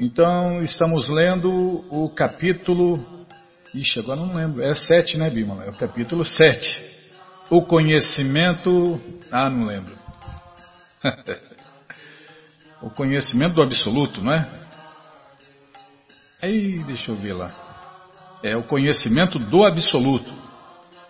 [0.00, 1.50] Então, estamos lendo
[1.90, 3.04] o capítulo.
[3.74, 4.62] Ixi, agora não lembro.
[4.62, 5.64] É 7, né, Bímola?
[5.64, 6.98] É o capítulo 7.
[7.50, 9.00] O conhecimento.
[9.32, 9.98] Ah, não lembro.
[12.80, 14.48] o conhecimento do absoluto, não é?
[16.40, 17.52] Aí, deixa eu ver lá.
[18.44, 20.32] É o conhecimento do absoluto.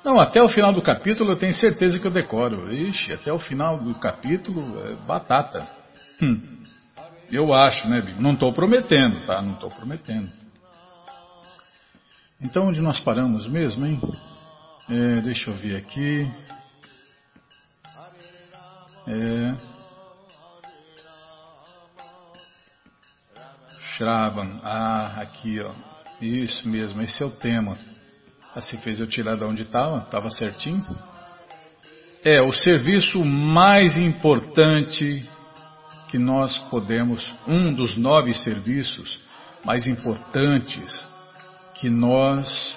[0.02, 2.72] Não, até o final do capítulo eu tenho certeza que eu decoro.
[2.72, 5.68] Ixi, até o final do capítulo é batata.
[6.22, 6.57] Hum.
[7.30, 8.20] Eu acho, né, Bíblia?
[8.20, 9.42] Não estou prometendo, tá?
[9.42, 10.30] Não estou prometendo.
[12.40, 14.00] Então, onde nós paramos mesmo, hein?
[14.88, 16.30] É, deixa eu ver aqui.
[19.06, 19.54] É.
[23.94, 24.60] Shravan.
[24.62, 25.70] Ah, aqui, ó.
[26.20, 27.76] Isso mesmo, esse é o tema.
[28.54, 30.84] Assim fez eu tirar de onde estava, estava certinho.
[32.24, 35.28] É, o serviço mais importante
[36.08, 39.20] que nós podemos, um dos nove serviços
[39.64, 41.04] mais importantes
[41.74, 42.76] que nós,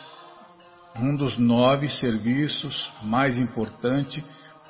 [0.98, 4.24] um dos nove serviços mais importantes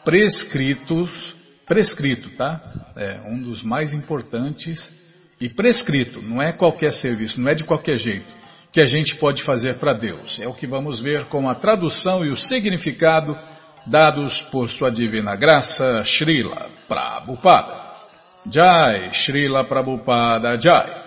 [0.06, 1.36] prescritos,
[1.66, 2.62] prescrito, tá?
[2.96, 4.94] É um dos mais importantes
[5.40, 8.42] e prescrito, não é qualquer serviço, não é de qualquer jeito
[8.72, 10.40] que a gente pode fazer para Deus.
[10.40, 13.38] É o que vamos ver com a tradução e o significado
[13.86, 17.91] dados por sua divina graça, Srila Prabhupada.
[18.50, 21.02] Jai, Srila Prabhupada Jai.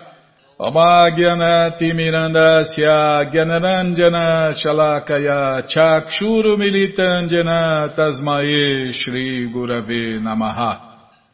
[0.57, 10.79] Amagyanatimirandasya Gyanaranjana Shalakaya Chakshuru Militanjana Tasmae Shri Gurave Namaha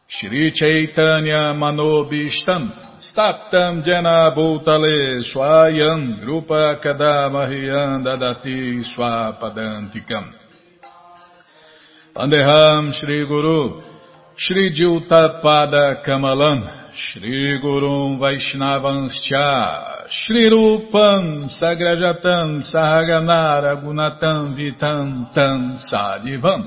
[0.08, 2.68] Shri Chaitanya Manobishtam
[2.98, 10.34] Staptam Jana Bhutale Swayam Rupa Kadamahyam Dadati Swapadantikam
[12.12, 13.91] Pandeham Shri Guru
[14.34, 16.64] Shri Jutadpada Kamalam
[16.94, 26.64] Shri Gurum Vaishnavanscha Shri Rupam Sagrajatam Sahaganara Gunatam Vitam Tam Sadivam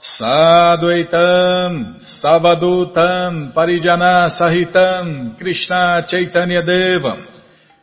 [0.00, 7.29] Sadvaitam Savadutam Parijana Sahitam Krishna Chaitanya Devam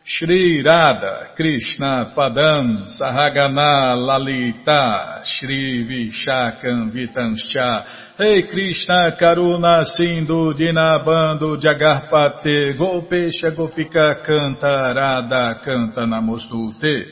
[0.10, 8.16] Shri Radha Krishna Padam Sahagana Lalita Shri Vishakam Vitanscha.
[8.16, 17.06] Hey Krishna Karuna Sindhu Dinabando Jagarpate Golpesha Gopika Canta Radha Canta Namostute.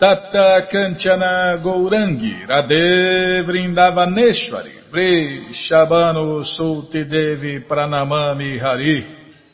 [0.00, 9.04] Tata Kanchana Gourangi Radhe Vrindavaneshwari Vre Shabano Sulti Devi Pranamami Hari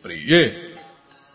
[0.01, 0.68] Priye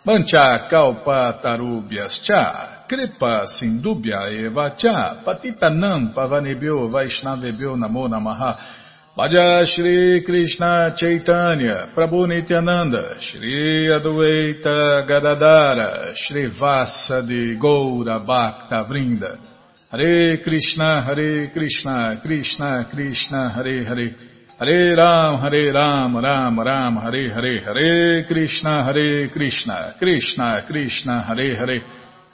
[0.06, 8.58] Mancha kalpa tarubhyas cha, kripa sindubhya eva cha, patitanam pavanebhyo vaishnavebhyo namo namaha.
[9.16, 19.38] Bhaja Shri Krishna Chaitanya, Prabhu Nityananda, Shri Adwaita Gadadara, Shri Vasa de Goura Bhakta Vrinda.
[19.90, 24.16] Hare Krishna, Hare Krishna, Krishna Krishna, Hare Hare.
[24.64, 31.58] Hare Ram, Hare Ram, Ram Ram, Hare Hare, Hare Krishna, Hare Krishna, Krishna Krishna, Hare
[31.58, 31.82] Hare,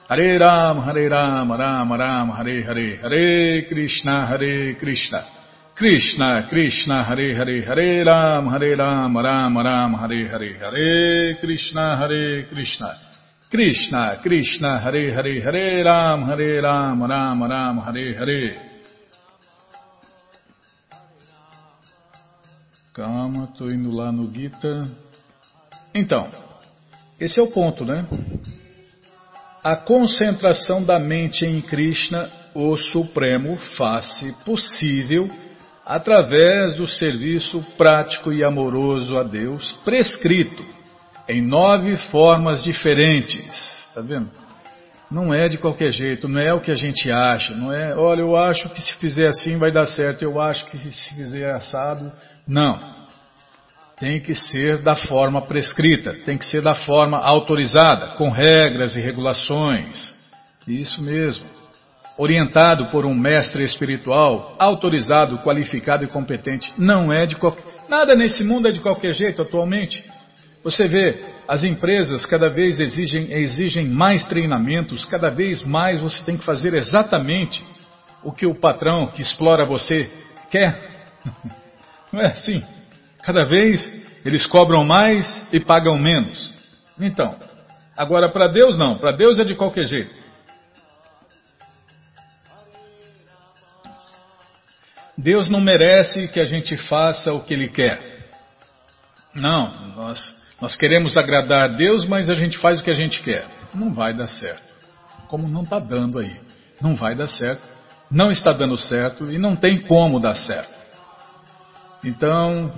[0.08, 5.26] Hare Ram, Hare Ram, Ram Ram, Hare Hare, Hare Krishna, Hare Krishna,
[5.74, 12.46] Krishna Krishna, Hare Hare, Hare Ram, Hare Ram, Ram Ram, Hare Hare, Hare Krishna, Hare
[12.48, 12.96] Krishna,
[13.50, 18.69] Krishna Krishna, Hare Hare, Hare Ram, Hare Ram, Ram Ram, Hare Hare.
[23.00, 24.86] Calma, estou indo lá no Gita.
[25.96, 26.28] Então,
[27.18, 28.06] esse é o ponto, né?
[29.64, 35.32] A concentração da mente em Krishna, o Supremo, faz-se possível
[35.86, 40.62] através do serviço prático e amoroso a Deus, prescrito
[41.26, 43.88] em nove formas diferentes.
[43.88, 44.30] Está vendo?
[45.10, 48.20] Não é de qualquer jeito, não é o que a gente acha, não é, olha,
[48.20, 52.12] eu acho que se fizer assim vai dar certo, eu acho que se fizer assado
[52.50, 52.80] não.
[54.00, 59.02] Tem que ser da forma prescrita, tem que ser da forma autorizada, com regras e
[59.02, 60.16] regulações.
[60.68, 61.46] Isso mesmo.
[62.18, 66.74] Orientado por um mestre espiritual, autorizado, qualificado e competente.
[66.78, 67.64] Não é de qualquer.
[67.88, 70.04] Nada nesse mundo é de qualquer jeito atualmente.
[70.64, 76.38] Você vê, as empresas cada vez exigem, exigem mais treinamentos, cada vez mais você tem
[76.38, 77.64] que fazer exatamente
[78.24, 80.10] o que o patrão que explora você
[80.50, 80.90] quer.
[82.12, 82.64] Não é assim?
[83.22, 83.92] Cada vez
[84.26, 86.54] eles cobram mais e pagam menos.
[87.00, 87.38] Então,
[87.96, 90.14] agora para Deus não, para Deus é de qualquer jeito.
[95.18, 98.02] Deus não merece que a gente faça o que Ele quer.
[99.36, 100.20] Não, nós,
[100.62, 103.46] nós queremos agradar Deus, mas a gente faz o que a gente quer.
[103.74, 104.64] Não vai dar certo.
[105.28, 106.40] Como não está dando aí.
[106.82, 107.68] Não vai dar certo.
[108.10, 110.79] Não está dando certo e não tem como dar certo.
[112.04, 112.72] Então,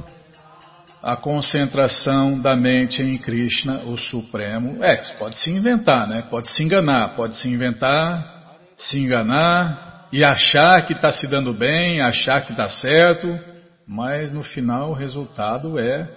[1.01, 6.23] a concentração da mente em Krishna, o Supremo, é, pode se inventar, né?
[6.29, 12.01] Pode se enganar, pode se inventar, se enganar e achar que está se dando bem,
[12.01, 13.39] achar que está certo,
[13.87, 16.07] mas no final o resultado é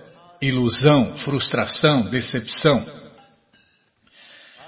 [0.40, 2.84] ilusão, frustração, decepção.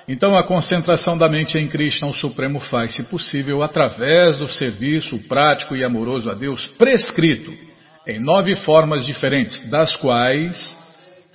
[0.09, 5.77] Então a concentração da mente em Krishna, o Supremo, faz-se possível através do serviço prático
[5.77, 7.66] e amoroso a Deus prescrito
[8.07, 10.77] em nove formas diferentes, das quais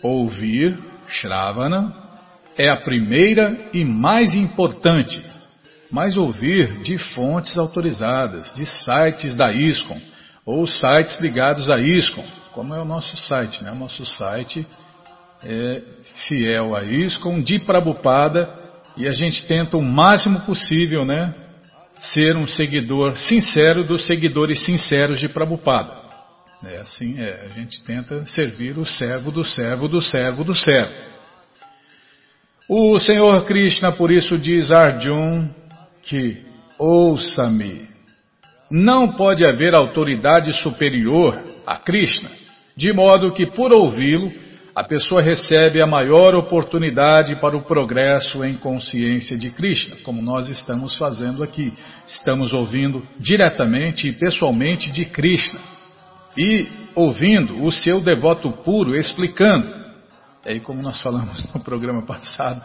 [0.01, 1.93] ouvir, Shravana,
[2.57, 5.21] é a primeira e mais importante,
[5.91, 9.99] mas ouvir de fontes autorizadas, de sites da ISKCON,
[10.45, 12.23] ou sites ligados à ISKCON,
[12.53, 13.71] como é o nosso site, né?
[13.71, 14.65] O nosso site
[15.43, 15.81] é
[16.27, 18.49] fiel a ISKCON, de Prabhupada,
[18.95, 21.33] e a gente tenta o máximo possível, né?
[21.99, 26.00] Ser um seguidor sincero dos seguidores sinceros de Prabhupada.
[26.63, 30.93] É assim, é, a gente tenta servir o servo do servo do servo do servo.
[32.69, 35.49] O Senhor Krishna, por isso, diz a Arjun
[36.03, 36.37] que,
[36.77, 37.87] ouça-me,
[38.69, 42.29] não pode haver autoridade superior a Krishna,
[42.77, 44.31] de modo que, por ouvi-lo,
[44.75, 50.47] a pessoa recebe a maior oportunidade para o progresso em consciência de Krishna, como nós
[50.47, 51.73] estamos fazendo aqui.
[52.05, 55.59] Estamos ouvindo diretamente e pessoalmente de Krishna
[56.37, 59.69] e ouvindo o seu devoto puro explicando.
[60.45, 62.61] E aí, como nós falamos no programa passado,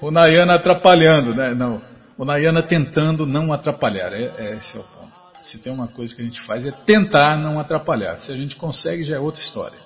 [0.00, 1.54] o Nayana atrapalhando, né?
[1.54, 1.80] Não,
[2.16, 4.12] o Nayana tentando não atrapalhar.
[4.12, 5.12] É, é, esse é o ponto.
[5.42, 8.16] Se tem uma coisa que a gente faz é tentar não atrapalhar.
[8.18, 9.78] Se a gente consegue, já é outra história.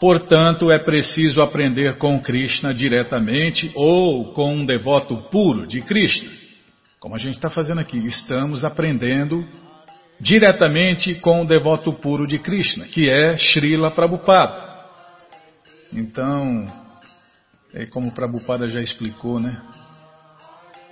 [0.00, 6.28] Portanto, é preciso aprender com Krishna diretamente ou com um devoto puro de Krishna.
[6.98, 9.46] Como a gente está fazendo aqui, estamos aprendendo
[10.22, 14.70] diretamente com o devoto puro de Krishna, que é Srila Prabhupada.
[15.92, 16.72] Então,
[17.74, 19.60] é como Prabhupada já explicou, né?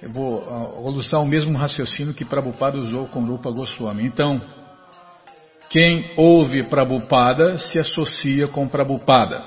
[0.03, 4.05] Eu vou usar o mesmo raciocínio que Prabhupada usou com Rupa Goswami.
[4.05, 4.43] Então,
[5.69, 9.45] quem ouve Prabhupada se associa com Prabhupada.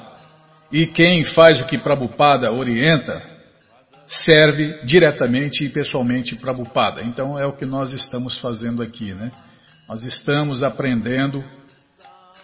[0.72, 3.22] E quem faz o que Prabhupada orienta,
[4.08, 7.02] serve diretamente e pessoalmente Prabhupada.
[7.02, 9.30] Então é o que nós estamos fazendo aqui, né?
[9.88, 11.44] Nós estamos aprendendo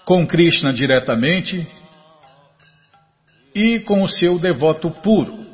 [0.06, 1.68] com Krishna diretamente
[3.56, 5.46] e com o seu devoto puro,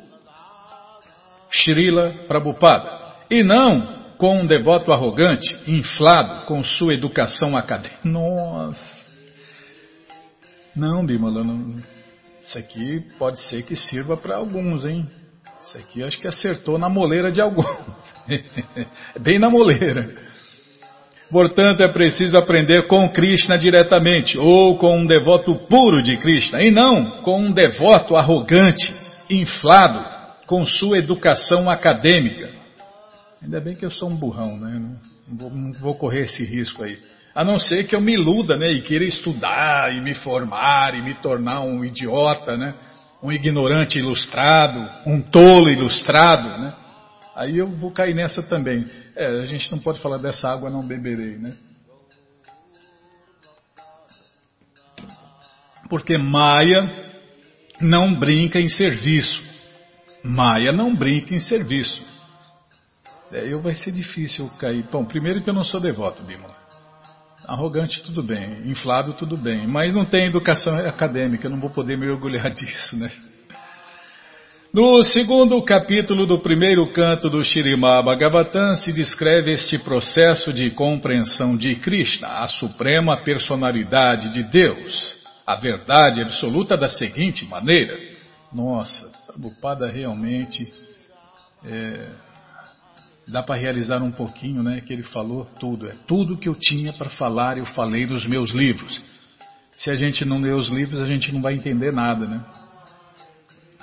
[1.50, 2.96] Srila Prabhupada.
[3.30, 8.00] E não com um devoto arrogante, inflado com sua educação acadêmica.
[8.02, 8.96] Nossa!
[10.74, 11.82] Não, Bimala, não.
[12.42, 15.06] isso aqui pode ser que sirva para alguns, hein?
[15.62, 18.14] Isso aqui acho que acertou na moleira de alguns.
[19.20, 20.25] Bem na moleira.
[21.30, 26.70] Portanto, é preciso aprender com Krishna diretamente, ou com um devoto puro de Krishna, e
[26.70, 28.94] não com um devoto arrogante,
[29.28, 30.04] inflado
[30.46, 32.48] com sua educação acadêmica.
[33.42, 34.80] Ainda bem que eu sou um burrão, né?
[35.28, 36.98] Não vou, não vou correr esse risco aí.
[37.34, 38.70] A não ser que eu me iluda, né?
[38.70, 42.74] E queira estudar e me formar e me tornar um idiota, né?
[43.22, 46.72] Um ignorante ilustrado, um tolo ilustrado, né?
[47.34, 48.86] Aí eu vou cair nessa também.
[49.16, 51.56] É, a gente não pode falar dessa água não beberei, né?
[55.88, 57.14] Porque Maia
[57.80, 59.42] não brinca em serviço.
[60.22, 62.04] Maia não brinca em serviço.
[63.32, 64.84] É, eu vai ser difícil cair.
[64.92, 66.48] Bom, primeiro que eu não sou devoto, Bima.
[67.46, 68.68] Arrogante, tudo bem.
[68.68, 69.66] Inflado, tudo bem.
[69.66, 73.10] Mas não tem educação acadêmica, eu não vou poder me orgulhar disso, né?
[74.76, 81.56] No segundo capítulo do primeiro canto do Shirimá Bhagavatam se descreve este processo de compreensão
[81.56, 85.16] de Krishna, a suprema personalidade de Deus,
[85.46, 87.98] a verdade absoluta da seguinte maneira.
[88.52, 90.70] Nossa, Prabhupada realmente
[91.64, 92.10] é,
[93.26, 94.82] dá para realizar um pouquinho, né?
[94.82, 95.88] Que ele falou tudo.
[95.88, 99.00] É tudo que eu tinha para falar, eu falei nos meus livros.
[99.74, 102.44] Se a gente não lê os livros, a gente não vai entender nada, né?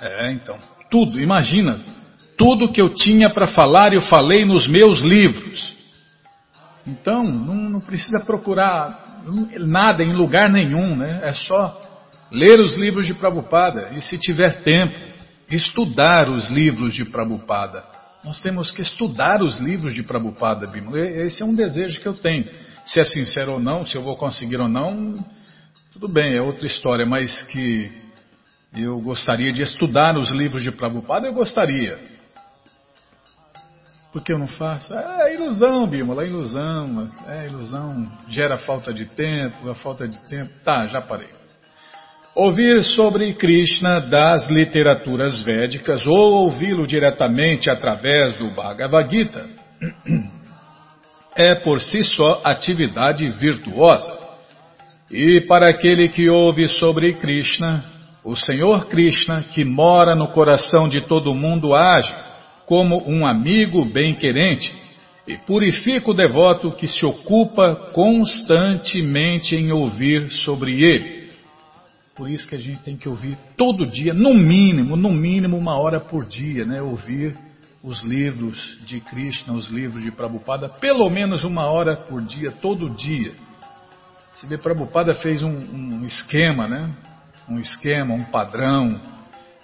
[0.00, 0.73] É, então.
[0.94, 1.80] Tudo, imagina.
[2.38, 5.72] Tudo que eu tinha para falar, eu falei nos meus livros.
[6.86, 9.24] Então, não, não precisa procurar
[9.58, 11.18] nada em lugar nenhum, né?
[11.24, 11.76] É só
[12.30, 14.94] ler os livros de Prabhupada e, se tiver tempo,
[15.50, 17.84] estudar os livros de Prabhupada.
[18.22, 20.96] Nós temos que estudar os livros de Prabhupada, Bima.
[20.96, 22.46] Esse é um desejo que eu tenho.
[22.84, 25.12] Se é sincero ou não, se eu vou conseguir ou não,
[25.92, 28.03] tudo bem, é outra história, mas que
[28.76, 31.98] eu gostaria de estudar os livros de Prabhupada, eu gostaria.
[34.12, 34.94] Por que eu não faço?
[34.94, 37.10] É ilusão, Bima, é ilusão.
[37.28, 40.52] É ilusão, gera falta de tempo, a falta de tempo.
[40.64, 41.28] Tá, já parei.
[42.34, 49.48] Ouvir sobre Krishna das literaturas védicas ou ouvi-lo diretamente através do Bhagavad Gita
[51.36, 54.20] é por si só atividade virtuosa.
[55.10, 57.84] E para aquele que ouve sobre Krishna,
[58.24, 62.14] o Senhor Krishna, que mora no coração de todo mundo, age
[62.64, 64.74] como um amigo bem-querente
[65.26, 71.30] e purifica o devoto que se ocupa constantemente em ouvir sobre ele.
[72.14, 75.78] Por isso que a gente tem que ouvir todo dia, no mínimo, no mínimo uma
[75.78, 76.80] hora por dia, né?
[76.80, 77.36] Ouvir
[77.82, 82.88] os livros de Krishna, os livros de Prabhupada, pelo menos uma hora por dia, todo
[82.88, 83.32] dia.
[84.32, 86.90] Você vê, Prabhupada fez um, um esquema, né?
[87.48, 89.00] Um esquema, um padrão,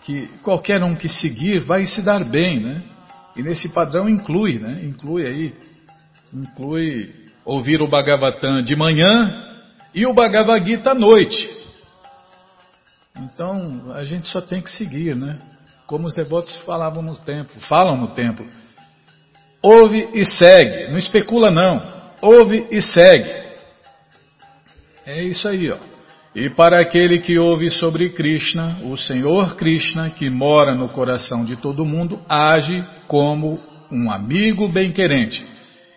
[0.03, 2.83] que qualquer um que seguir vai se dar bem, né?
[3.37, 4.81] E nesse padrão inclui, né?
[4.83, 5.55] Inclui aí,
[6.33, 9.49] inclui ouvir o Bhagavatam de manhã
[9.95, 11.49] e o Bhagavad Gita à noite.
[13.17, 15.39] Então, a gente só tem que seguir, né?
[15.87, 18.47] Como os devotos falavam no templo, falam no templo.
[19.63, 21.83] Ouve e segue, não especula não.
[22.23, 23.31] Ouve e segue.
[25.05, 25.90] É isso aí, ó.
[26.35, 31.57] E para aquele que ouve sobre Krishna, o Senhor Krishna, que mora no coração de
[31.57, 33.59] todo mundo, age como
[33.91, 35.45] um amigo bem-querente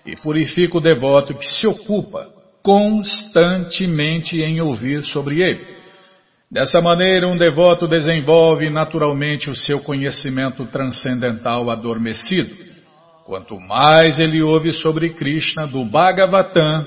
[0.03, 2.27] e purifica o devoto que se ocupa
[2.63, 5.73] constantemente em ouvir sobre ele.
[6.51, 12.53] Dessa maneira, um devoto desenvolve naturalmente o seu conhecimento transcendental adormecido.
[13.25, 16.85] Quanto mais ele ouve sobre Krishna do Bhagavatam,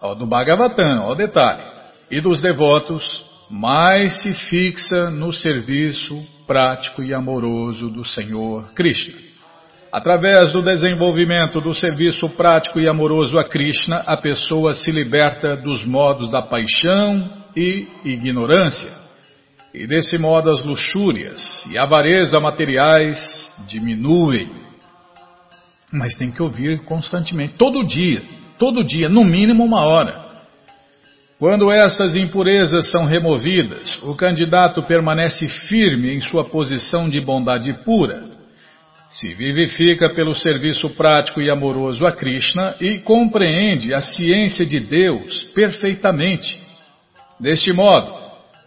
[0.00, 1.75] ó, do Bhagavatam, ó detalhe,
[2.10, 9.26] e dos devotos, mais se fixa no serviço prático e amoroso do Senhor Krishna.
[9.92, 15.84] Através do desenvolvimento do serviço prático e amoroso a Krishna, a pessoa se liberta dos
[15.84, 18.92] modos da paixão e ignorância.
[19.72, 23.18] E desse modo as luxúrias e avareza materiais
[23.68, 24.50] diminuem.
[25.92, 28.22] Mas tem que ouvir constantemente, todo dia,
[28.58, 30.25] todo dia, no mínimo uma hora.
[31.38, 38.36] Quando essas impurezas são removidas, o candidato permanece firme em sua posição de bondade pura
[39.08, 45.44] se vivifica pelo serviço prático e amoroso a Krishna e compreende a ciência de Deus
[45.54, 46.60] perfeitamente.
[47.38, 48.12] Deste modo,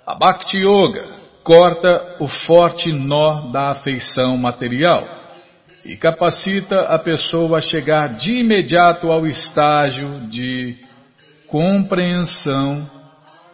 [0.07, 1.05] a Bhakti Yoga
[1.43, 5.07] corta o forte nó da afeição material
[5.83, 10.77] e capacita a pessoa a chegar de imediato ao estágio de
[11.49, 12.89] compreensão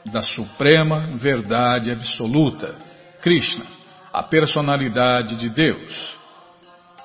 [0.05, 2.75] da suprema verdade absoluta,
[3.21, 3.65] Krishna,
[4.13, 6.15] a personalidade de Deus.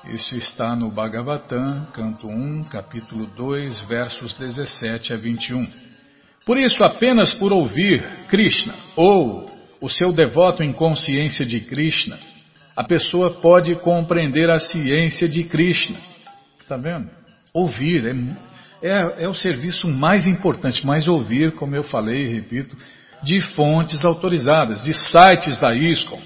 [0.05, 5.67] Isso está no Bhagavatam, canto 1, capítulo 2, versos 17 a 21.
[6.45, 12.19] Por isso, apenas por ouvir Krishna ou o seu devoto em consciência de Krishna,
[12.75, 15.99] a pessoa pode compreender a ciência de Krishna.
[16.59, 17.09] Está vendo?
[17.53, 18.13] Ouvir é,
[18.81, 22.75] é, é o serviço mais importante, mas ouvir, como eu falei e repito,
[23.21, 26.19] de fontes autorizadas, de sites da ISKCON,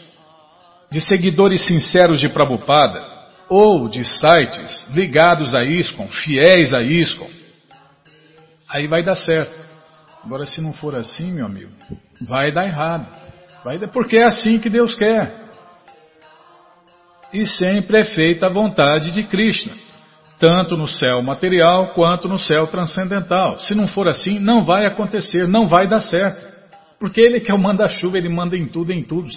[0.90, 3.04] de seguidores sinceros de Prabhupada
[3.50, 7.30] ou de sites ligados a ISCOM, fiéis a ISCOM,
[8.70, 9.66] aí vai dar certo.
[10.24, 11.72] Agora, se não for assim, meu amigo,
[12.22, 13.06] vai dar errado.
[13.64, 15.32] Vai dar, porque é assim que Deus quer.
[17.32, 19.74] E sempre é feita a vontade de Krishna,
[20.46, 23.60] tanto no céu material quanto no céu transcendental.
[23.60, 26.40] Se não for assim, não vai acontecer, não vai dar certo.
[27.00, 29.28] Porque Ele que é o manda-chuva, Ele manda em tudo, em tudo,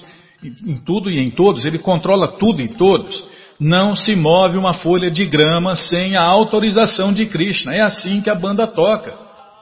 [0.44, 3.24] em tudo e em todos, Ele controla tudo e todos.
[3.58, 7.74] Não se move uma folha de grama sem a autorização de Krishna.
[7.74, 9.14] É assim que a banda toca.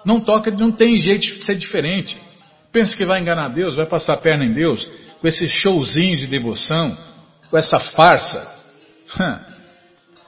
[0.04, 2.18] Não toca, não tem jeito de ser diferente.
[2.72, 4.85] Pensa que vai enganar Deus, vai passar a perna em Deus,
[5.20, 6.98] com esses showzinhos de devoção,
[7.48, 8.52] com essa farsa,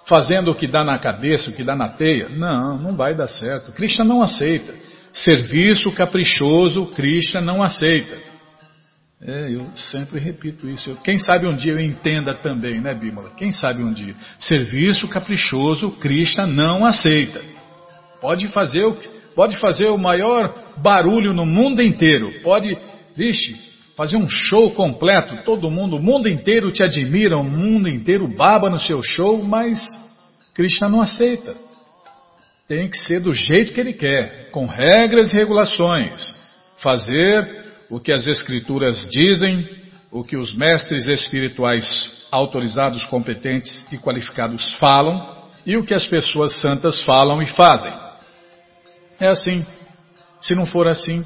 [0.08, 2.28] fazendo o que dá na cabeça, o que dá na teia.
[2.30, 3.72] Não, não vai dar certo.
[3.72, 4.74] Krishna não aceita.
[5.12, 8.16] Serviço caprichoso, Krishna não aceita.
[9.20, 10.96] É, eu sempre repito isso.
[11.02, 13.30] Quem sabe um dia eu entenda também, né, Bímola?
[13.36, 14.14] Quem sabe um dia.
[14.38, 17.42] Serviço caprichoso, Krishna não aceita.
[18.20, 18.96] Pode fazer o,
[19.34, 22.32] pode fazer o maior barulho no mundo inteiro.
[22.42, 22.78] Pode,
[23.16, 23.56] vixe,
[23.98, 25.42] fazer um show completo.
[25.42, 29.80] Todo mundo, o mundo inteiro te admira, o mundo inteiro baba no seu show, mas
[30.54, 31.56] Krishna não aceita.
[32.68, 36.32] Tem que ser do jeito que ele quer, com regras e regulações.
[36.76, 39.68] Fazer o que as Escrituras dizem,
[40.12, 46.60] o que os mestres espirituais autorizados, competentes e qualificados falam e o que as pessoas
[46.60, 47.92] santas falam e fazem.
[49.18, 49.66] É assim.
[50.40, 51.20] Se não for assim,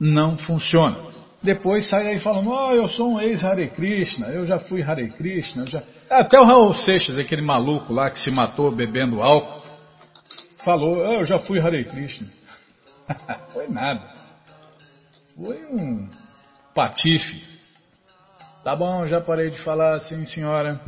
[0.00, 1.05] não funciona.
[1.46, 5.64] Depois sai aí falando, oh, eu sou um ex-Hare Krishna, eu já fui Hare Krishna.
[5.64, 5.80] Já...
[6.10, 9.62] Até o Raul Seixas, aquele maluco lá que se matou bebendo álcool,
[10.64, 12.26] falou, oh, eu já fui Hare Krishna.
[13.54, 14.02] Foi nada.
[15.36, 16.08] Foi um
[16.74, 17.40] patife.
[18.64, 20.80] Tá bom, já parei de falar, sim senhora.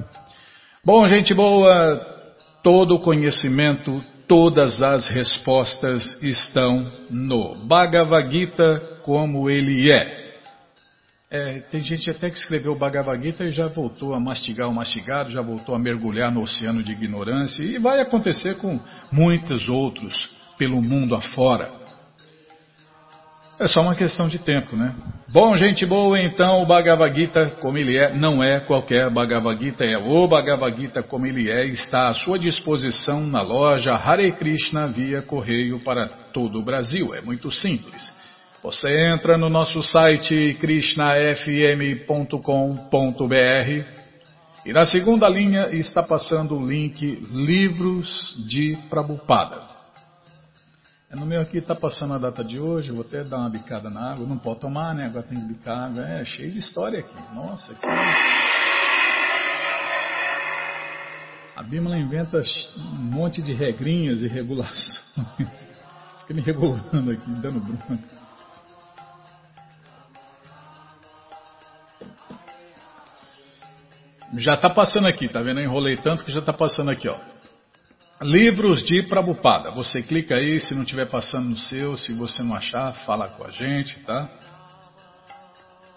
[0.84, 2.04] Bom, gente boa,
[2.64, 10.17] todo o conhecimento, todas as respostas estão no Bhagavad Gita como ele é.
[11.30, 14.72] É, tem gente até que escreveu o Bhagavad Gita e já voltou a mastigar o
[14.72, 18.80] mastigado, já voltou a mergulhar no oceano de ignorância, e vai acontecer com
[19.12, 21.70] muitos outros pelo mundo afora.
[23.60, 24.94] É só uma questão de tempo, né?
[25.28, 29.84] Bom, gente boa, então o Bhagavad Gita, como ele é, não é qualquer Bhagavad Gita,
[29.84, 34.86] é o Bhagavad Gita como ele é, está à sua disposição na loja Hare Krishna
[34.86, 37.14] via correio para todo o Brasil.
[37.14, 38.16] É muito simples.
[38.68, 42.37] Você entra no nosso site krishnafm.com.br
[44.66, 47.02] e na segunda linha está passando o link
[47.33, 49.62] Livros de Prabupada.
[51.11, 53.88] É, no meu aqui está passando a data de hoje, vou até dar uma bicada
[53.88, 54.26] na água.
[54.26, 55.07] Não pode tomar, né?
[55.07, 56.07] Agora tem que bicar água.
[56.07, 57.35] É cheio de história aqui.
[57.35, 57.87] Nossa, que...
[61.57, 62.42] A Bíblia inventa
[62.76, 65.00] um monte de regrinhas e regulações.
[66.20, 68.17] Fica me regulando aqui, dando bronca.
[74.36, 75.60] Já está passando aqui, tá vendo?
[75.60, 77.16] Eu enrolei tanto que já está passando aqui, ó.
[78.20, 79.70] Livros de Prabupada.
[79.70, 83.44] Você clica aí, se não estiver passando no seu, se você não achar, fala com
[83.44, 84.28] a gente, tá?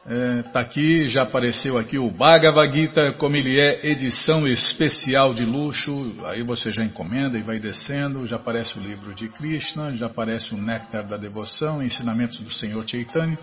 [0.04, 5.46] É, tá aqui, já apareceu aqui o Bhagavad Gita, como ele é, edição especial de
[5.46, 6.16] luxo.
[6.26, 8.26] Aí você já encomenda e vai descendo.
[8.26, 12.88] Já aparece o livro de Krishna, já aparece o Néctar da Devoção, Ensinamentos do Senhor
[12.88, 13.38] Chaitanya.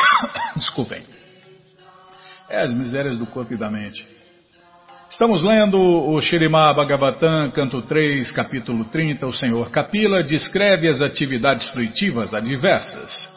[0.56, 1.02] Desculpem.
[2.48, 4.08] É as misérias do corpo e da mente.
[5.10, 9.26] Estamos lendo o Shirimá Bhagavatam, canto 3, capítulo 30.
[9.26, 13.30] O Senhor Kapila descreve as atividades fruitivas adversas.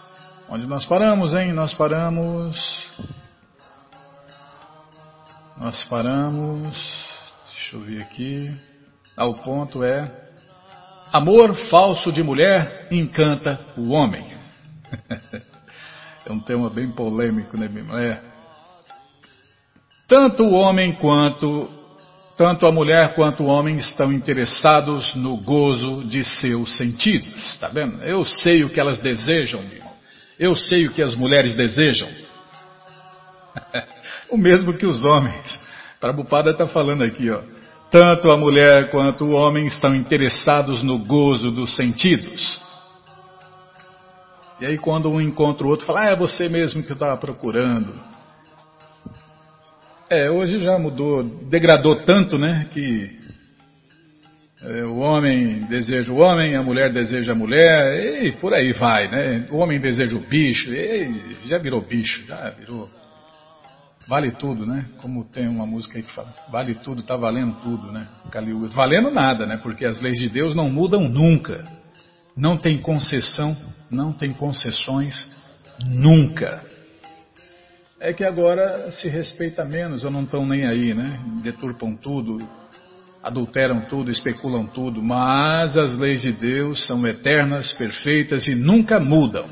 [0.47, 1.51] Onde nós paramos, hein?
[1.51, 2.87] Nós paramos
[5.59, 6.77] nós paramos,
[7.53, 8.49] deixa eu ver aqui.
[9.15, 10.09] Ah, o ponto é:
[11.11, 14.25] amor falso de mulher encanta o homem.
[16.25, 17.69] é um tema bem polêmico, né,
[18.01, 18.21] é.
[20.07, 21.69] Tanto o homem quanto
[22.37, 27.57] tanto a mulher quanto o homem estão interessados no gozo de seus sentidos.
[27.57, 28.01] Tá vendo?
[28.01, 29.83] Eu sei o que elas desejam, meu.
[30.39, 32.07] Eu sei o que as mulheres desejam.
[34.29, 35.59] o mesmo que os homens.
[35.99, 37.41] Prabhupada está falando aqui, ó.
[37.91, 42.61] Tanto a mulher quanto o homem estão interessados no gozo dos sentidos.
[44.61, 47.17] E aí quando um encontra o outro, fala, ah, é você mesmo que eu estava
[47.17, 47.93] procurando.
[50.09, 53.19] É, hoje já mudou, degradou tanto, né, que
[54.61, 59.07] é, o homem deseja o homem, a mulher deseja a mulher, e por aí vai,
[59.07, 59.45] né?
[59.51, 62.89] O homem deseja o bicho, e já virou bicho, já virou
[64.09, 64.85] Vale tudo, né?
[64.97, 68.07] Como tem uma música aí que fala, vale tudo, tá valendo tudo, né?
[68.31, 68.67] Caliuga.
[68.69, 69.55] Valendo nada, né?
[69.57, 71.63] Porque as leis de Deus não mudam nunca.
[72.35, 73.55] Não tem concessão,
[73.91, 75.29] não tem concessões
[75.85, 76.63] nunca.
[77.99, 81.19] É que agora se respeita menos ou não estão nem aí, né?
[81.43, 82.41] Deturpam tudo,
[83.21, 89.45] adulteram tudo, especulam tudo, mas as leis de Deus são eternas, perfeitas e nunca mudam.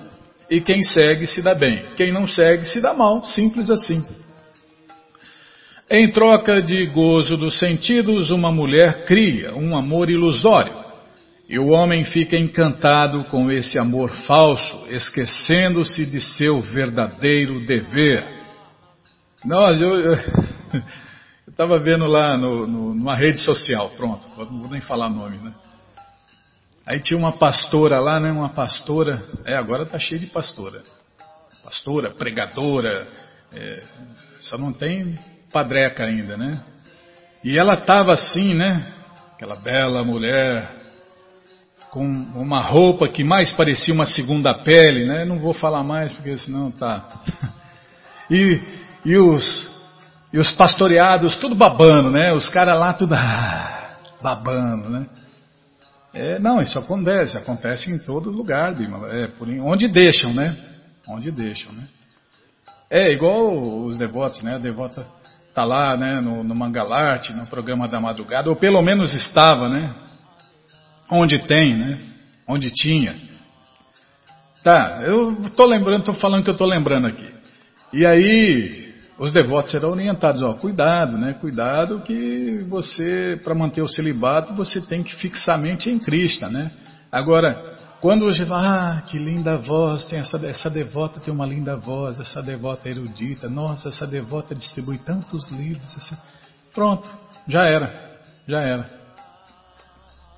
[0.49, 4.01] E quem segue se dá bem, quem não segue se dá mal, simples assim.
[5.89, 10.73] Em troca de gozo dos sentidos, uma mulher cria um amor ilusório.
[11.47, 18.21] E o homem fica encantado com esse amor falso, esquecendo-se de seu verdadeiro dever.
[19.45, 20.15] Nós, eu
[21.47, 25.53] estava vendo lá no, no, numa rede social, pronto, não vou nem falar nome, né?
[26.85, 28.29] Aí tinha uma pastora lá, né?
[28.29, 30.83] Uma pastora, é, agora tá cheio de pastora.
[31.63, 33.07] pastora, pregadora,
[33.53, 33.83] é,
[34.41, 35.17] só não tem
[35.51, 36.59] padreca ainda, né?
[37.43, 38.93] E ela estava assim, né?
[39.33, 40.77] Aquela bela mulher,
[41.91, 45.25] com uma roupa que mais parecia uma segunda pele, né?
[45.25, 47.21] Não vou falar mais porque senão tá.
[48.29, 48.61] E,
[49.05, 49.77] e os
[50.33, 52.33] e os pastoreados tudo babando, né?
[52.33, 55.07] Os caras lá tudo ah, babando, né?
[56.13, 58.73] É, não, isso acontece, acontece em todo lugar,
[59.11, 60.55] é, por, onde deixam, né?
[61.07, 61.83] Onde deixam, né?
[62.89, 63.55] É igual
[63.85, 64.55] os devotos, né?
[64.55, 65.05] A devota
[65.57, 66.21] tá lá, né?
[66.21, 69.91] No, no Mangalarte, no programa da madrugada, ou pelo menos estava, né?
[71.09, 71.99] Onde tem, né?
[72.47, 73.15] Onde tinha.
[74.63, 77.27] Tá, eu tô lembrando, tô falando que eu tô lembrando aqui.
[77.91, 81.33] E aí, os devotos serão orientados, ó, cuidado, né?
[81.33, 86.45] Cuidado que você, para manter o celibato, você tem que fixar a mente em Cristo,
[86.51, 86.69] né?
[87.11, 91.75] Agora, quando você fala, ah, que linda voz, tem essa, essa devota tem uma linda
[91.75, 96.17] voz, essa devota é erudita, nossa, essa devota distribui tantos livros, essa...
[96.73, 97.09] pronto,
[97.47, 98.97] já era, já era.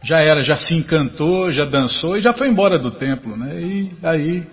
[0.01, 3.61] Já era, já se encantou, já dançou e já foi embora do templo, né?
[3.61, 4.47] E aí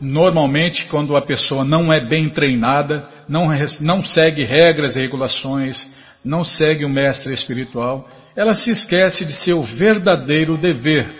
[0.00, 3.48] Normalmente, quando a pessoa não é bem treinada, não,
[3.80, 5.88] não segue regras e regulações,
[6.24, 8.08] não segue o mestre espiritual,
[8.38, 11.12] ela se esquece de seu verdadeiro dever.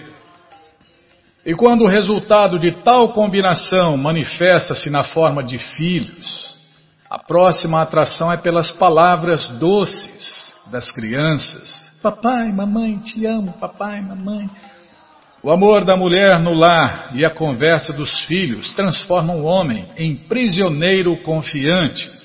[1.44, 6.56] E quando o resultado de tal combinação manifesta-se na forma de filhos,
[7.10, 11.98] a próxima atração é pelas palavras doces das crianças.
[12.00, 14.48] Papai, mamãe, te amo, papai, mamãe.
[15.42, 20.14] O amor da mulher no lar e a conversa dos filhos transformam o homem em
[20.14, 22.17] prisioneiro confiante.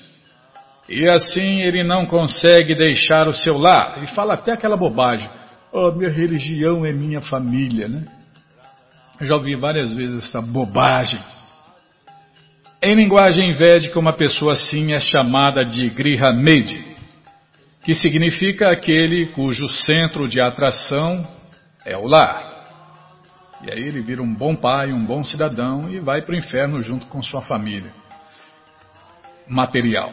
[0.88, 4.02] E assim ele não consegue deixar o seu lar.
[4.02, 5.28] E fala até aquela bobagem:
[5.72, 8.04] Oh, minha religião é minha família, né?
[9.20, 11.20] Eu já ouvi várias vezes essa bobagem.
[12.82, 16.84] Em linguagem védica, uma pessoa assim é chamada de Grihamedi,
[17.82, 21.26] que significa aquele cujo centro de atração
[21.84, 22.52] é o lar.
[23.62, 26.82] E aí ele vira um bom pai, um bom cidadão e vai para o inferno
[26.82, 27.90] junto com sua família.
[29.48, 30.12] Material.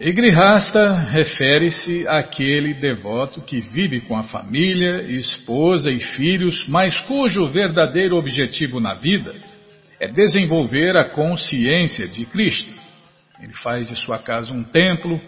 [0.00, 7.48] E Grihasta refere-se àquele devoto que vive com a família, esposa e filhos, mas cujo
[7.48, 9.34] verdadeiro objetivo na vida
[9.98, 12.70] é desenvolver a consciência de Cristo.
[13.42, 15.20] Ele faz de sua casa um templo,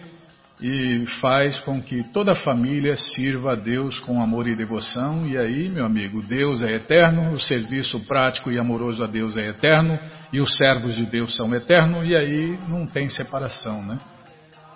[0.61, 5.27] e faz com que toda a família sirva a Deus com amor e devoção.
[5.27, 9.47] E aí, meu amigo, Deus é eterno, o serviço prático e amoroso a Deus é
[9.47, 9.97] eterno,
[10.31, 13.99] e os servos de Deus são eternos, e aí não tem separação, né?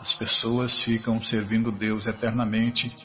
[0.06, 2.96] As pessoas ficam servindo Deus eternamente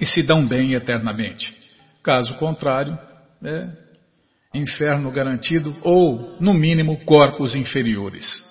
[0.00, 1.54] e se dão bem eternamente.
[2.02, 2.98] Caso contrário,
[3.44, 3.68] é
[4.54, 8.42] inferno garantido ou, no mínimo, corpos inferiores.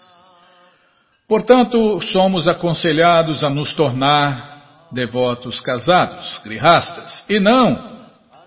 [1.28, 8.06] Portanto, somos aconselhados a nos tornar devotos casados, grihastas, e não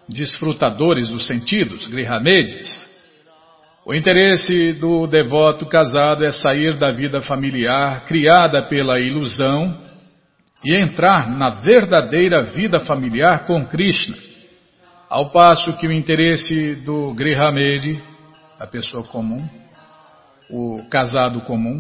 [0.09, 2.87] desfrutadores dos sentidos, grihamedes.
[3.87, 9.77] O interesse do devoto casado é sair da vida familiar criada pela ilusão
[10.65, 14.17] e entrar na verdadeira vida familiar com Krishna.
[15.09, 18.01] Ao passo que o interesse do grihamedi,
[18.59, 19.47] a pessoa comum,
[20.51, 21.79] o casado comum,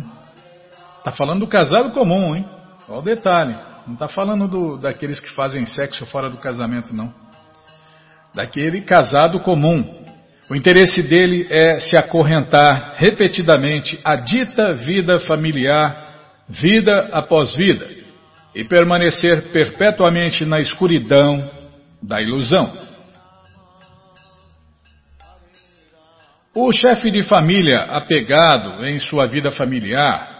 [1.04, 2.48] Está falando do casado comum, hein?
[2.88, 3.54] Olha o detalhe.
[3.86, 7.12] Não está falando do, daqueles que fazem sexo fora do casamento, não.
[8.34, 10.02] Daquele casado comum.
[10.48, 17.88] O interesse dele é se acorrentar repetidamente à dita vida familiar, vida após vida,
[18.54, 21.50] e permanecer perpetuamente na escuridão
[22.02, 22.70] da ilusão.
[26.54, 30.34] O chefe de família apegado em sua vida familiar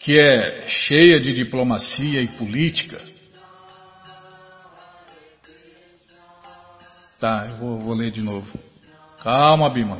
[0.00, 3.00] que é cheia de diplomacia e política.
[7.18, 8.46] Tá, eu vou, vou ler de novo.
[9.26, 9.98] Calma, Bima.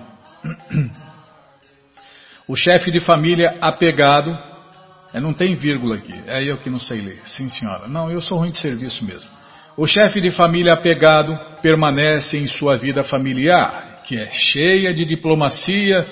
[2.47, 4.31] O chefe de família apegado,
[5.13, 7.21] é, não tem vírgula aqui, é eu que não sei ler.
[7.25, 7.89] Sim, senhora.
[7.89, 9.29] Não, eu sou ruim de serviço mesmo.
[9.77, 16.07] O chefe de família apegado permanece em sua vida familiar, que é cheia de diplomacia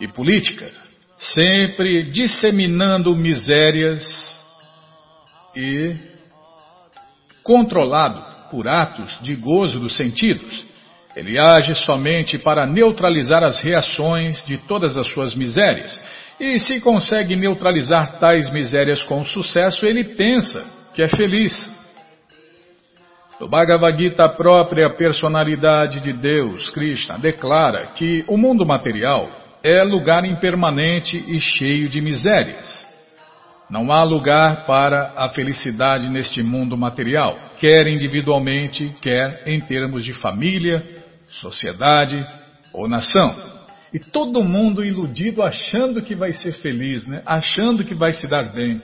[0.00, 0.66] e política
[1.18, 4.02] sempre disseminando misérias
[5.54, 5.94] e
[7.42, 10.69] controlado por atos de gozo dos sentidos.
[11.16, 16.00] Ele age somente para neutralizar as reações de todas as suas misérias.
[16.38, 21.70] E se consegue neutralizar tais misérias com sucesso, ele pensa que é feliz.
[23.40, 29.30] No Bhagavad Gita, a própria personalidade de Deus, Krishna, declara que o mundo material
[29.62, 32.86] é lugar impermanente e cheio de misérias.
[33.70, 40.12] Não há lugar para a felicidade neste mundo material, quer individualmente, quer em termos de
[40.12, 40.84] família,
[41.30, 42.26] sociedade
[42.72, 43.34] ou nação.
[43.92, 47.22] E todo mundo iludido achando que vai ser feliz, né?
[47.26, 48.80] achando que vai se dar bem.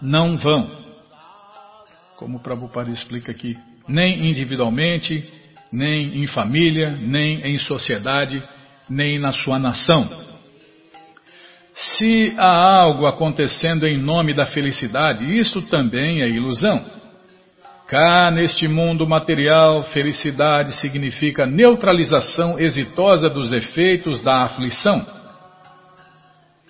[0.00, 0.70] Não vão.
[2.16, 5.32] Como o Prabhupada explica aqui, nem individualmente,
[5.72, 8.42] nem em família, nem em sociedade,
[8.88, 10.08] nem na sua nação.
[11.74, 16.93] Se há algo acontecendo em nome da felicidade, isso também é ilusão.
[17.86, 25.04] Cá neste mundo material, felicidade significa neutralização exitosa dos efeitos da aflição.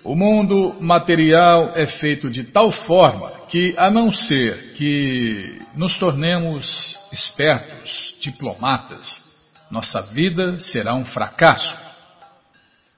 [0.03, 6.95] O mundo material é feito de tal forma que, a não ser que nos tornemos
[7.11, 9.23] espertos, diplomatas,
[9.71, 11.84] nossa vida será um fracasso.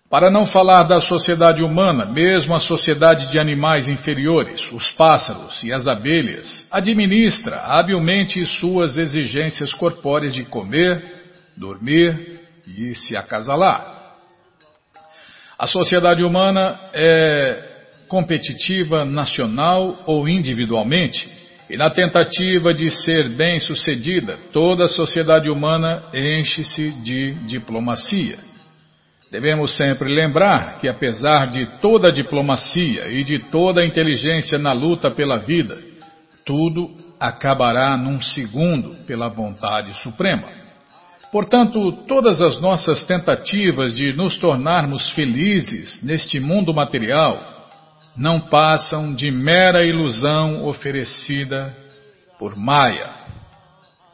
[0.10, 5.74] Para não falar da sociedade humana, mesmo a sociedade de animais inferiores, os pássaros e
[5.74, 11.04] as abelhas, administra habilmente suas exigências corpóreas de comer,
[11.58, 13.96] dormir e se acasalar.
[15.60, 17.64] A sociedade humana é
[18.08, 21.28] competitiva nacional ou individualmente,
[21.70, 28.38] e na tentativa de ser bem-sucedida, toda a sociedade humana enche-se de diplomacia.
[29.30, 34.72] Devemos sempre lembrar que, apesar de toda a diplomacia e de toda a inteligência na
[34.72, 35.78] luta pela vida,
[36.46, 40.48] tudo acabará num segundo pela vontade suprema.
[41.32, 47.58] Portanto, todas as nossas tentativas de nos tornarmos felizes neste mundo material
[48.16, 51.76] não passam de mera ilusão oferecida
[52.40, 53.27] por Maya,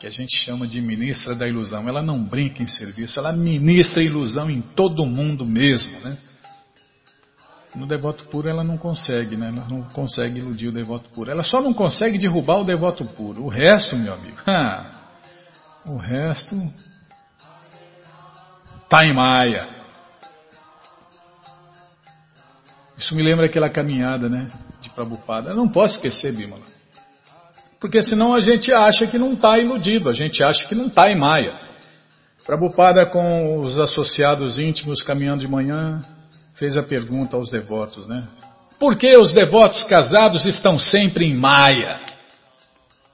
[0.03, 1.87] que a gente chama de ministra da ilusão.
[1.87, 6.17] Ela não brinca em serviço, ela ministra ilusão em todo mundo mesmo, né?
[7.73, 9.47] No devoto puro ela não consegue, né?
[9.47, 11.31] Ela não consegue iludir o devoto puro.
[11.31, 13.45] Ela só não consegue derrubar o devoto puro.
[13.45, 14.35] O resto, meu amigo,
[15.87, 16.53] o resto
[18.89, 19.69] tá em Maia.
[22.97, 24.51] Isso me lembra aquela caminhada, né?
[24.81, 25.51] De Prabhupada.
[25.51, 26.72] Eu não posso esquecer, Bimala.
[27.83, 31.11] Porque senão a gente acha que não está iludido, a gente acha que não está
[31.11, 31.51] em Maia.
[32.45, 35.99] Prabhupada com os associados íntimos caminhando de manhã,
[36.55, 38.23] fez a pergunta aos devotos, né?
[38.79, 41.99] Por que os devotos casados estão sempre em Maia?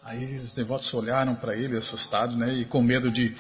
[0.06, 2.54] Aí os devotos olharam para ele assustados, né?
[2.54, 3.36] E com medo de,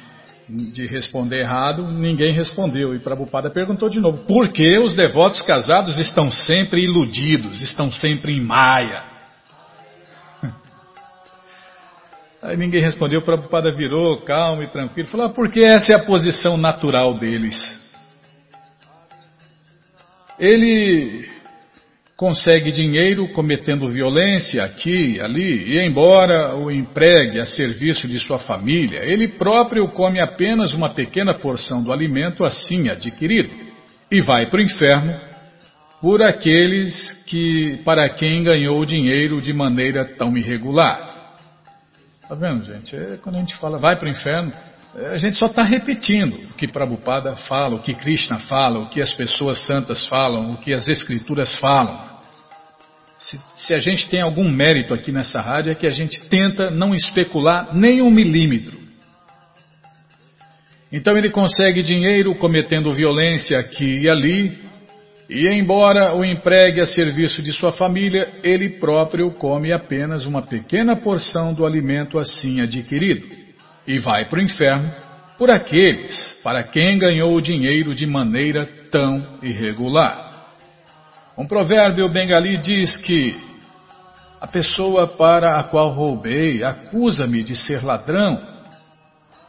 [0.49, 2.95] de responder errado, ninguém respondeu.
[2.95, 8.35] E Prabhupada perguntou de novo: Por que os devotos casados estão sempre iludidos, estão sempre
[8.35, 9.08] em Maia?
[12.41, 16.05] Aí ninguém respondeu, o Prabhupada virou calmo e tranquilo, falou, ah, porque essa é a
[16.05, 17.57] posição natural deles.
[20.39, 21.27] Ele
[22.15, 28.99] consegue dinheiro cometendo violência aqui ali, e embora o empregue a serviço de sua família,
[29.03, 33.49] ele próprio come apenas uma pequena porção do alimento assim adquirido
[34.11, 35.13] e vai para o inferno
[36.01, 41.08] por aqueles que para quem ganhou dinheiro de maneira tão irregular.
[42.29, 42.95] Tá vendo, gente?
[42.95, 44.53] É, quando a gente fala vai para o inferno,
[44.95, 48.87] é, a gente só está repetindo o que Prabhupada fala, o que Krishna fala, o
[48.87, 52.07] que as pessoas santas falam, o que as escrituras falam.
[53.17, 56.69] Se, se a gente tem algum mérito aqui nessa rádio é que a gente tenta
[56.69, 58.77] não especular nem um milímetro.
[60.91, 64.68] Então ele consegue dinheiro cometendo violência aqui e ali,
[65.29, 70.95] e embora o empregue a serviço de sua família, ele próprio come apenas uma pequena
[70.95, 73.27] porção do alimento assim adquirido
[73.85, 74.91] e vai para o inferno
[75.37, 80.47] por aqueles para quem ganhou o dinheiro de maneira tão irregular.
[81.37, 83.39] Um provérbio bengali diz que
[84.41, 88.41] a pessoa para a qual roubei acusa-me de ser ladrão.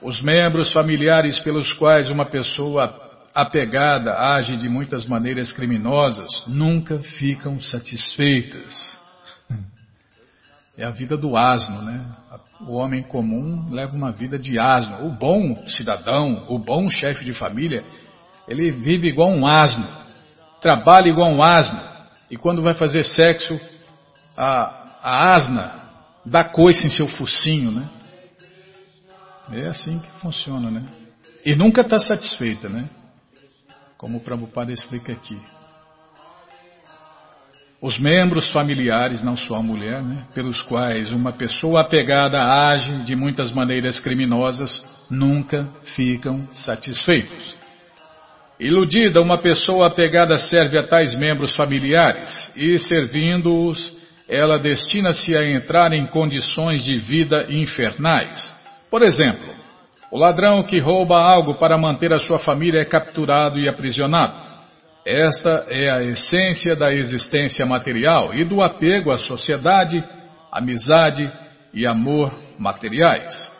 [0.03, 7.60] Os membros familiares pelos quais uma pessoa apegada age de muitas maneiras criminosas, nunca ficam
[7.60, 9.00] satisfeitas.
[10.76, 12.06] É a vida do asno, né?
[12.60, 15.06] O homem comum leva uma vida de asno.
[15.06, 17.85] O bom cidadão, o bom chefe de família,
[18.48, 19.87] ele vive igual um asno,
[20.60, 21.81] trabalha igual um asno,
[22.31, 23.60] e quando vai fazer sexo,
[24.37, 25.81] a, a asna
[26.24, 27.88] dá coice em seu focinho, né?
[29.52, 30.85] É assim que funciona, né?
[31.44, 32.88] E nunca está satisfeita, né?
[34.01, 35.38] Como o Prabhupada explica aqui.
[37.83, 43.15] os membros familiares, não só a mulher, né, pelos quais uma pessoa apegada age de
[43.15, 47.57] muitas maneiras criminosas, nunca ficam satisfeitos.
[48.59, 53.96] Iludida, uma pessoa apegada serve a tais membros familiares e, servindo-os,
[54.29, 58.55] ela destina-se a entrar em condições de vida infernais.
[58.90, 59.55] Por exemplo,
[60.11, 64.35] o ladrão que rouba algo para manter a sua família é capturado e aprisionado.
[65.06, 70.02] Esta é a essência da existência material e do apego à sociedade,
[70.50, 71.31] amizade
[71.73, 73.50] e amor materiais.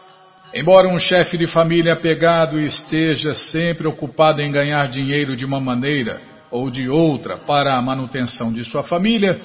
[0.53, 6.21] Embora um chefe de família apegado esteja sempre ocupado em ganhar dinheiro de uma maneira
[6.51, 9.41] ou de outra para a manutenção de sua família,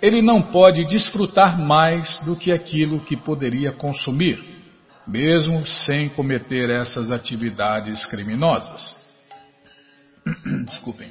[0.00, 4.57] ele não pode desfrutar mais do que aquilo que poderia consumir,
[5.08, 8.94] mesmo sem cometer essas atividades criminosas.
[10.66, 11.08] Desculpem.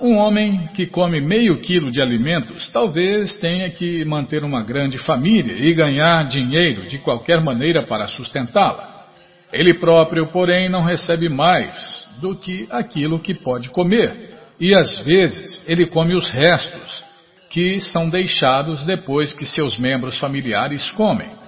[0.00, 5.54] Um homem que come meio quilo de alimentos talvez tenha que manter uma grande família
[5.54, 9.06] e ganhar dinheiro de qualquer maneira para sustentá-la.
[9.52, 15.62] Ele próprio, porém, não recebe mais do que aquilo que pode comer, e às vezes
[15.68, 17.04] ele come os restos,
[17.48, 21.43] que são deixados depois que seus membros familiares comem.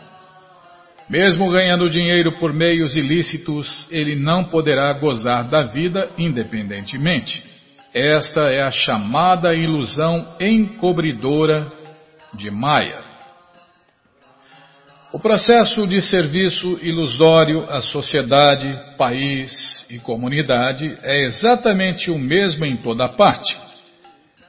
[1.09, 7.43] Mesmo ganhando dinheiro por meios ilícitos, ele não poderá gozar da vida independentemente.
[7.95, 11.71] Esta é a chamada ilusão encobridora
[12.35, 13.07] de Maya.
[15.13, 22.77] O processo de serviço ilusório à sociedade, país e comunidade é exatamente o mesmo em
[22.77, 23.57] toda parte.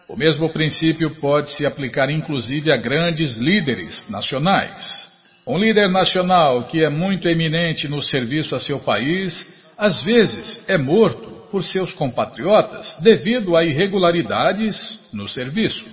[0.10, 5.17] O mesmo princípio pode se aplicar inclusive a grandes líderes nacionais.
[5.48, 10.78] Um líder nacional que é muito eminente no serviço a seu país, às vezes é
[10.78, 15.86] morto por seus compatriotas devido a irregularidades no serviço.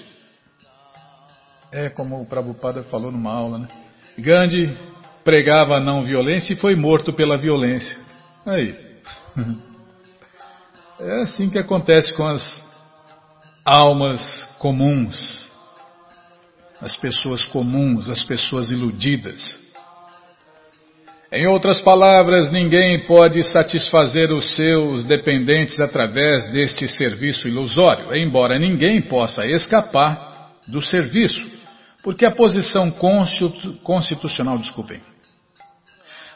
[1.71, 3.69] É como o Prabhupada falou numa aula, né?
[4.19, 4.77] Gandhi
[5.23, 7.97] pregava a não violência e foi morto pela violência.
[8.45, 8.77] Aí.
[11.01, 12.65] É assim que acontece com as
[13.65, 15.51] almas comuns,
[16.81, 19.63] as pessoas comuns, as pessoas iludidas.
[21.33, 29.03] Em outras palavras, ninguém pode satisfazer os seus dependentes através deste serviço ilusório, embora ninguém
[29.03, 31.45] possa escapar do serviço,
[32.05, 32.89] porque a posição
[33.83, 35.01] constitucional, desculpem,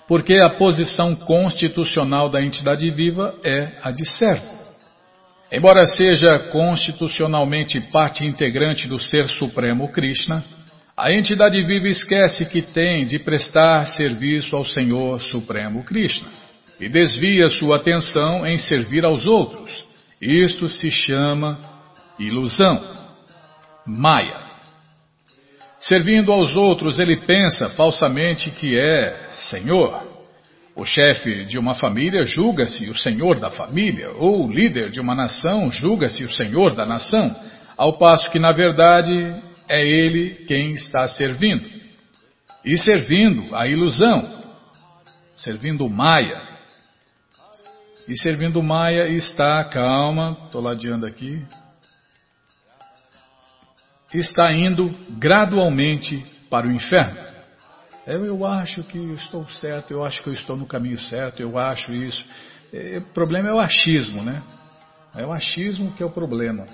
[0.09, 4.57] porque a posição constitucional da entidade viva é a de servo.
[5.51, 10.44] Embora seja constitucionalmente parte integrante do Ser Supremo Krishna,
[10.94, 16.28] a entidade viva esquece que tem de prestar serviço ao Senhor Supremo Krishna
[16.78, 19.84] e desvia sua atenção em servir aos outros.
[20.20, 21.59] Isto se chama
[22.18, 22.82] ilusão,
[23.86, 24.49] Maya.
[25.80, 30.07] Servindo aos outros, ele pensa falsamente que é Senhor.
[30.79, 35.12] O chefe de uma família julga-se o senhor da família, ou o líder de uma
[35.12, 37.35] nação julga-se o senhor da nação,
[37.76, 39.12] ao passo que, na verdade,
[39.68, 41.68] é ele quem está servindo.
[42.64, 44.24] E servindo a ilusão,
[45.37, 46.41] servindo o Maia.
[48.07, 51.45] E servindo o Maia está, calma, estou ladeando aqui,
[54.14, 57.28] está indo gradualmente para o inferno.
[58.14, 61.92] Eu, acho que estou certo, eu acho que eu estou no caminho certo, eu acho
[61.92, 62.24] isso.
[62.72, 64.42] É, o problema é o achismo, né?
[65.14, 66.66] É o achismo que é o problema.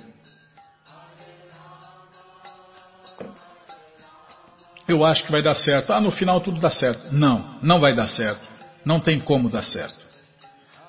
[4.87, 5.93] eu acho que vai dar certo.
[5.93, 7.13] Ah, no final tudo dá certo.
[7.13, 8.47] Não, não vai dar certo.
[8.85, 10.05] Não tem como dar certo.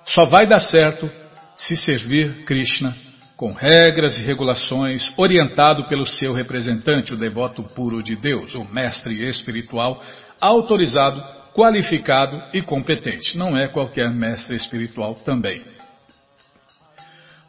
[0.06, 1.10] Só vai dar certo
[1.56, 2.94] se servir Krishna
[3.38, 9.28] com regras e regulações, orientado pelo seu representante, o devoto puro de Deus, o mestre
[9.28, 10.02] espiritual,
[10.40, 11.22] autorizado,
[11.54, 13.38] qualificado e competente.
[13.38, 15.64] Não é qualquer mestre espiritual também.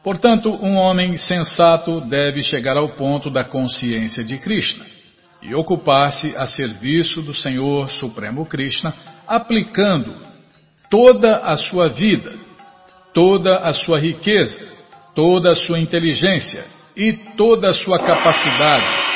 [0.02, 4.86] Portanto, um homem sensato deve chegar ao ponto da consciência de Krishna
[5.42, 8.94] e ocupar-se a serviço do Senhor Supremo Krishna,
[9.26, 10.14] aplicando
[10.88, 12.32] toda a sua vida,
[13.12, 14.56] toda a sua riqueza,
[15.12, 16.64] toda a sua inteligência
[16.96, 19.15] e toda a sua capacidade.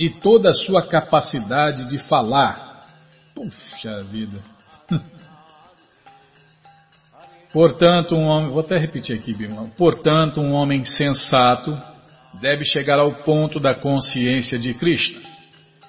[0.00, 2.86] E toda a sua capacidade de falar.
[3.34, 4.42] Puxa vida.
[7.52, 9.68] Portanto, um homem, vou até repetir aqui, Bimala.
[9.76, 11.78] Portanto, um homem sensato
[12.40, 15.20] deve chegar ao ponto da consciência de Krishna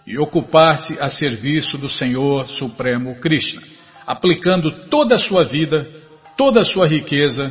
[0.05, 3.61] e ocupar-se a serviço do Senhor Supremo Krishna,
[4.05, 5.89] aplicando toda a sua vida,
[6.35, 7.49] toda a sua riqueza,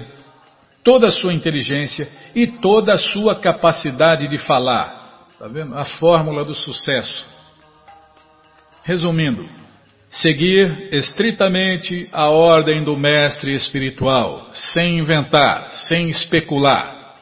[0.84, 4.99] toda a sua inteligência e toda a sua capacidade de falar.
[5.41, 5.74] Está vendo?
[5.74, 7.26] A fórmula do sucesso.
[8.82, 9.49] Resumindo,
[10.11, 17.16] seguir estritamente a ordem do mestre espiritual, sem inventar, sem especular.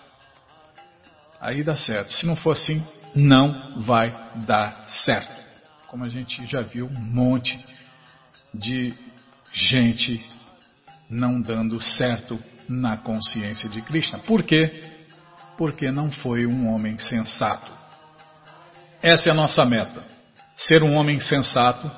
[1.40, 2.12] Aí dá certo.
[2.12, 4.12] Se não for assim, não vai
[4.44, 5.40] dar certo.
[5.86, 7.56] Como a gente já viu um monte
[8.52, 8.92] de
[9.52, 10.28] gente
[11.08, 12.36] não dando certo
[12.68, 14.18] na consciência de Krishna.
[14.18, 14.82] Por quê?
[15.56, 17.77] Porque não foi um homem sensato.
[19.02, 20.02] Essa é a nossa meta.
[20.56, 21.90] Ser um homem sensato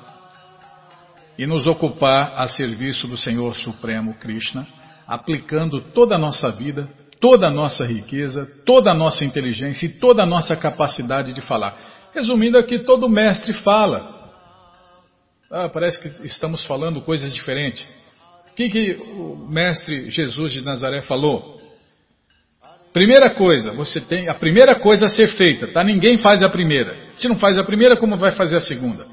[1.37, 4.67] e nos ocupar a serviço do Senhor Supremo Krishna,
[5.07, 6.87] aplicando toda a nossa vida,
[7.19, 11.75] toda a nossa riqueza, toda a nossa inteligência e toda a nossa capacidade de falar.
[12.13, 14.19] Resumindo aqui, todo mestre fala.
[15.49, 17.87] Ah, parece que estamos falando coisas diferentes.
[18.51, 21.60] O que, que o mestre Jesus de Nazaré falou?
[22.93, 25.83] Primeira coisa, você tem a primeira coisa a ser feita, tá?
[25.83, 26.97] Ninguém faz a primeira.
[27.15, 29.07] Se não faz a primeira, como vai fazer a segunda?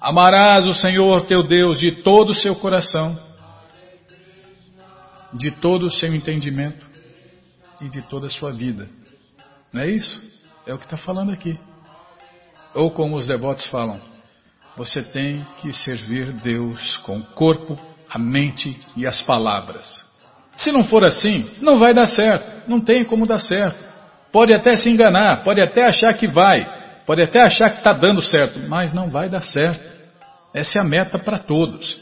[0.00, 3.18] Amarás o Senhor teu Deus de todo o seu coração,
[5.32, 6.86] de todo o seu entendimento
[7.80, 8.88] e de toda a sua vida.
[9.72, 10.22] Não é isso?
[10.64, 11.58] É o que está falando aqui.
[12.74, 14.00] Ou como os devotos falam,
[14.76, 17.78] você tem que servir Deus com o corpo,
[18.08, 20.13] a mente e as palavras.
[20.56, 23.84] Se não for assim, não vai dar certo, não tem como dar certo.
[24.30, 26.66] Pode até se enganar, pode até achar que vai,
[27.06, 29.84] pode até achar que está dando certo, mas não vai dar certo.
[30.52, 31.98] Essa é a meta para todos.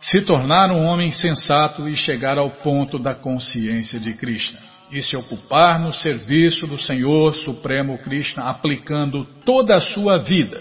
[0.00, 4.58] Se tornar um homem sensato e chegar ao ponto da consciência de Krishna.
[4.90, 10.60] E se ocupar no serviço do Senhor Supremo Krishna, aplicando toda a sua vida,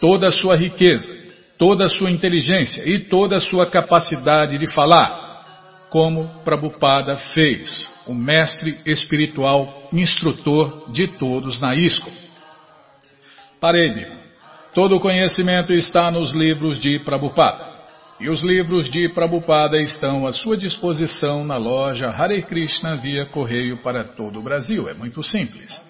[0.00, 1.12] toda a sua riqueza,
[1.58, 5.25] toda a sua inteligência e toda a sua capacidade de falar,
[5.90, 12.10] como Prabhupada fez, o mestre espiritual instrutor de todos na ISCO.
[13.60, 14.06] Parede.
[14.74, 17.74] Todo o conhecimento está nos livros de Prabhupada.
[18.20, 23.82] E os livros de Prabhupada estão à sua disposição na loja Hare Krishna via correio
[23.82, 24.88] para todo o Brasil.
[24.88, 25.80] É muito simples.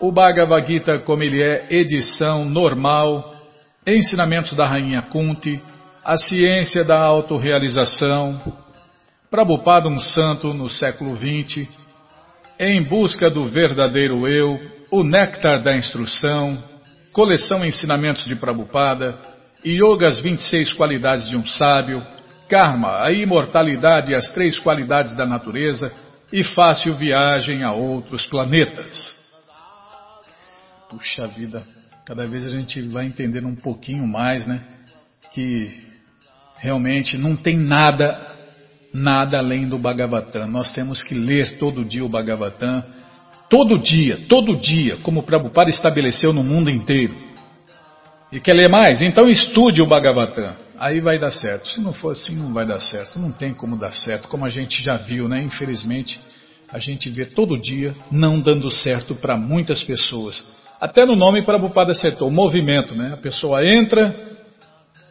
[0.00, 3.34] o Bhagavad Gita como ele é, edição normal,
[3.86, 5.60] Ensinamentos da Rainha Kunti,
[6.04, 8.40] a ciência da autorrealização,
[9.30, 11.68] Prabhupada um santo no século XX,
[12.58, 14.58] Em busca do verdadeiro eu,
[14.90, 16.60] o Néctar da Instrução,
[17.12, 19.16] Coleção Ensinamentos de Prabhupada,
[19.64, 22.04] Yoga as 26 qualidades de um sábio,
[22.48, 25.92] Karma, a imortalidade e as três qualidades da natureza
[26.32, 28.96] e fácil viagem a outros planetas.
[30.88, 31.62] Puxa vida,
[32.04, 34.60] cada vez a gente vai entendendo um pouquinho mais, né?
[35.32, 35.88] Que
[36.56, 38.29] realmente não tem nada,
[38.92, 40.46] nada além do Bhagavatam.
[40.46, 42.84] Nós temos que ler todo dia o Bhagavatam,
[43.48, 47.14] todo dia, todo dia, como o Prabhupada estabeleceu no mundo inteiro.
[48.32, 49.02] E quer ler mais?
[49.02, 50.54] Então estude o Bhagavatam.
[50.78, 51.68] Aí vai dar certo.
[51.68, 53.18] Se não for assim, não vai dar certo.
[53.18, 55.42] Não tem como dar certo, como a gente já viu, né?
[55.42, 56.20] Infelizmente,
[56.72, 60.46] a gente vê todo dia não dando certo para muitas pessoas.
[60.80, 63.10] Até no nome Prabhupada acertou, movimento, né?
[63.12, 64.18] A pessoa entra,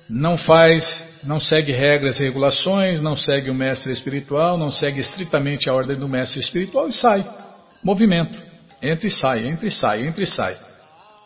[0.09, 5.69] não faz não segue regras e regulações, não segue o mestre espiritual, não segue estritamente
[5.69, 7.25] a ordem do mestre espiritual e sai.
[7.83, 8.37] Movimento.
[8.81, 10.55] Entra e sai, entra e sai, entra e sai.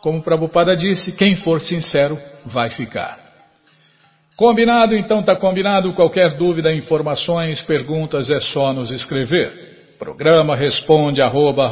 [0.02, 3.18] Como Prabhupada disse, quem for sincero vai ficar.
[4.36, 4.96] Combinado?
[4.96, 5.92] Então está combinado.
[5.92, 9.94] Qualquer dúvida, informações, perguntas é só nos escrever.
[9.98, 11.70] Programa responde arroba,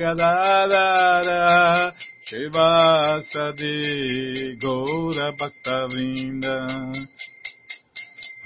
[0.00, 1.92] Gadadara
[2.24, 3.76] Shivasadi
[4.58, 6.56] Gaura Bhakta Vrinda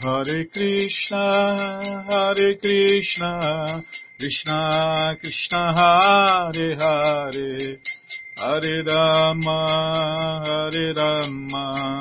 [0.03, 1.25] Hare Krishna,
[2.11, 3.81] Hare Krishna,
[4.18, 7.79] Krishna Krishna Hare Hare,
[8.39, 9.61] Hare Rama,
[10.47, 12.01] Hare Rama,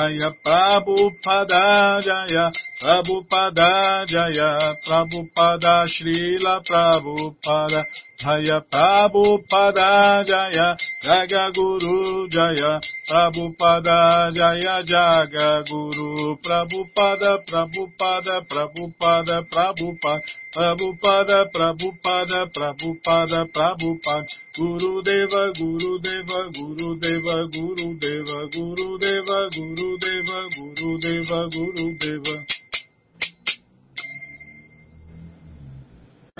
[0.00, 2.48] Jaya Prabhupada Jaya
[2.80, 7.84] Prabhupada Jaya Prabhupada Srila Prabhupada
[8.16, 10.72] Jaya Prabhupada Jaya
[11.04, 20.20] Jaga Guru Jaya Prabhupada Jaya Jaga Guru Prabhupada Prabhupada Prabhupada Prabhupada
[20.56, 29.96] Prabhupada Prabhupada Prabhupada Prabhupada Guru Deva, Guru Deva, Guru Deva, Guru Deva, Guru Deva, Guru
[29.96, 32.59] Deva, Guru Deva, Guru Deva.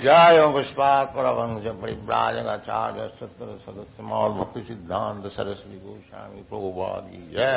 [0.00, 7.56] जय पुष्पात परवंश परिव्राजकाचार्य सत्र सदस्य मौल भक्ति सिद्धांत सरस्वती गोस्वामी प्रभुवाद की जय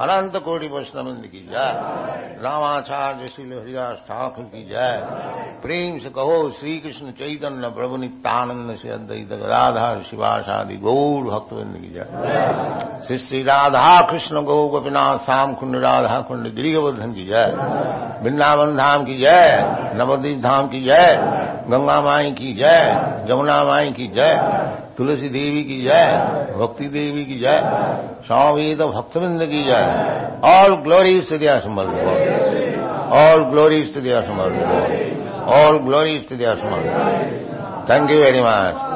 [0.00, 5.04] अनंत कोटि वैष्णविंद की जय रामाचार्य श्री हरिदास ठाकुर की जय
[5.62, 11.92] प्रेम से कहो श्री कृष्ण चैतन्य प्रभु नित्यानंद से अद्वैत गदाधार शिवाशादि गौर भक्तविंद की
[11.92, 12.06] जय
[13.06, 17.54] श्री श्री राधा कृष्ण गौ गोपीनाथ श्याम कुंड राधा कुंड गिरिवर्धन की जय
[18.22, 19.06] वृंदावन धाम
[21.71, 22.83] گنگا مائی کی جائے
[23.27, 24.31] جمنا مائی کی جے،
[24.97, 26.11] تلسی دیوی کی جائے
[26.57, 27.61] بھکتی دیوی کی جائے
[28.27, 29.87] سوامی تو بھکت بند کی جائے
[30.53, 31.85] آل گلوری استدیا دیا سمر
[33.23, 34.49] آل گلوری استدیا دیا سمر
[35.59, 36.81] آل گلوری استدیا سمر
[37.87, 38.94] تھینک یو ویری مچ